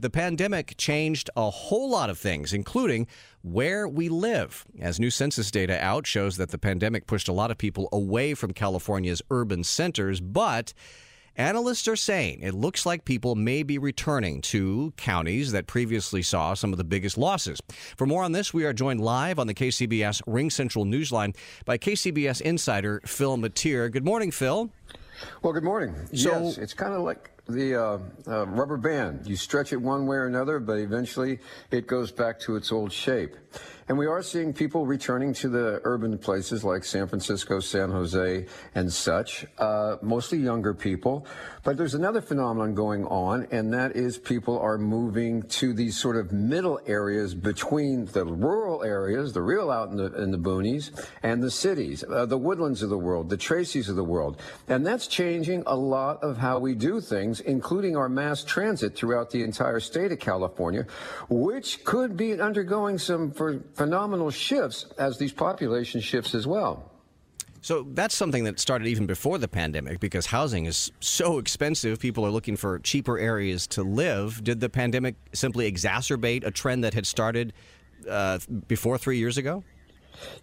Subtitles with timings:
[0.00, 3.06] The pandemic changed a whole lot of things, including
[3.42, 4.64] where we live.
[4.80, 8.32] As new census data out shows that the pandemic pushed a lot of people away
[8.32, 10.72] from California's urban centers, but
[11.36, 16.54] analysts are saying it looks like people may be returning to counties that previously saw
[16.54, 17.60] some of the biggest losses.
[17.98, 22.40] For more on this, we are joined live on the KCBS RingCentral Newsline by KCBS
[22.40, 23.90] insider Phil Matier.
[23.90, 24.70] Good morning, Phil.
[25.42, 25.94] Well, good morning.
[26.14, 29.26] So- yes, it's kind of like the uh, uh, rubber band.
[29.26, 31.38] You stretch it one way or another, but eventually
[31.70, 33.36] it goes back to its old shape.
[33.90, 38.46] And we are seeing people returning to the urban places like San Francisco, San Jose,
[38.76, 41.26] and such, uh, mostly younger people.
[41.64, 46.16] But there's another phenomenon going on, and that is people are moving to these sort
[46.16, 50.92] of middle areas between the rural areas, the real out in the, in the boonies,
[51.24, 54.40] and the cities, uh, the woodlands of the world, the Tracy's of the world.
[54.68, 59.30] And that's changing a lot of how we do things, including our mass transit throughout
[59.30, 60.86] the entire state of California,
[61.28, 66.90] which could be undergoing some ph- phenomenal shifts as these population shifts as well.
[67.62, 71.98] So that's something that started even before the pandemic because housing is so expensive.
[71.98, 74.44] People are looking for cheaper areas to live.
[74.44, 77.54] Did the pandemic simply exacerbate a trend that had started
[78.06, 79.64] uh, before three years ago?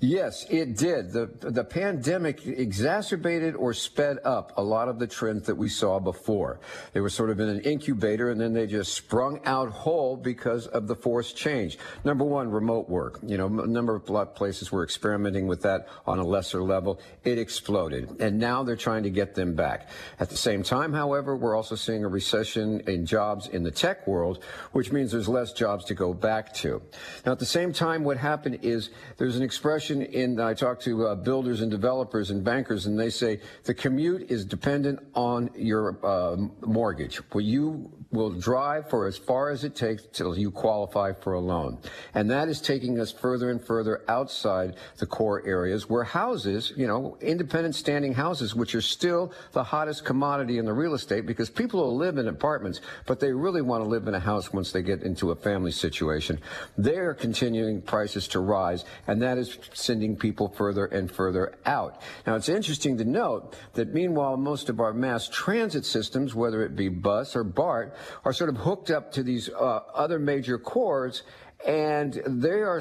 [0.00, 1.12] Yes, it did.
[1.12, 5.98] The the pandemic exacerbated or sped up a lot of the trends that we saw
[5.98, 6.60] before.
[6.92, 10.66] They were sort of in an incubator and then they just sprung out whole because
[10.66, 11.78] of the forced change.
[12.04, 13.18] Number one, remote work.
[13.22, 17.00] You know, a number of places were experimenting with that on a lesser level.
[17.24, 18.20] It exploded.
[18.20, 19.88] And now they're trying to get them back.
[20.18, 24.06] At the same time, however, we're also seeing a recession in jobs in the tech
[24.06, 26.82] world, which means there's less jobs to go back to.
[27.24, 31.06] Now, at the same time, what happened is there's an expression in, I talk to
[31.06, 35.98] uh, builders and developers and bankers, and they say the commute is dependent on your
[36.04, 37.16] uh, mortgage.
[37.32, 41.40] Where you will drive for as far as it takes till you qualify for a
[41.40, 41.78] loan.
[42.14, 46.86] And that is taking us further and further outside the core areas where houses, you
[46.86, 51.50] know, independent standing houses, which are still the hottest commodity in the real estate because
[51.50, 54.72] people will live in apartments, but they really want to live in a house once
[54.72, 56.40] they get into a family situation.
[56.78, 62.00] They're continuing prices to rise, and that is sending people further and further out.
[62.26, 66.76] Now, it's interesting to note that meanwhile, most of our mass transit systems, whether it
[66.76, 71.22] be bus or BART, are sort of hooked up to these uh, other major cores
[71.64, 72.80] and they are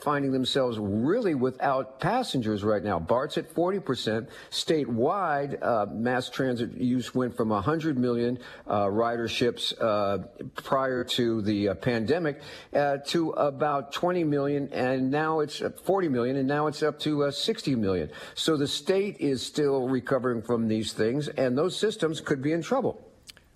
[0.00, 2.98] finding themselves really without passengers right now.
[2.98, 4.28] BART's at 40%.
[4.50, 8.38] Statewide, uh, mass transit use went from 100 million
[8.68, 10.18] uh, riderships uh,
[10.56, 12.40] prior to the uh, pandemic
[12.74, 17.24] uh, to about 20 million, and now it's 40 million, and now it's up to
[17.24, 18.10] uh, 60 million.
[18.34, 22.62] So the state is still recovering from these things, and those systems could be in
[22.62, 23.02] trouble.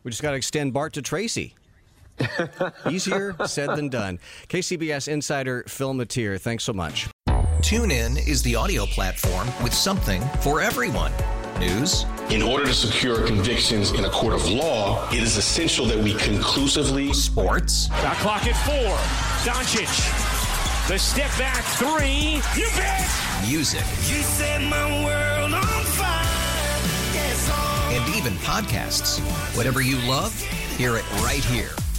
[0.04, 1.54] We just got to extend Bart to Tracy.
[2.90, 4.18] Easier said than done.
[4.48, 7.08] KCBS insider Phil Matier, thanks so much.
[7.60, 11.12] TuneIn is the audio platform with something for everyone.
[11.58, 12.06] News.
[12.30, 16.14] In order to secure convictions in a court of law, it is essential that we
[16.14, 17.12] conclusively.
[17.12, 17.88] Sports.
[17.88, 18.96] Got clock at four.
[19.44, 19.88] Doncic.
[20.88, 22.40] The step back three.
[22.56, 23.08] You bet.
[23.46, 23.80] Music.
[24.08, 26.24] You set my world on fire.
[27.12, 27.50] Yes.
[27.92, 29.20] And even podcasts.
[29.54, 30.34] Whatever you love,
[30.78, 31.72] hear it right here